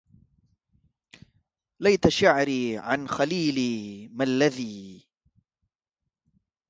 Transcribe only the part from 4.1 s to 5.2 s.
الذي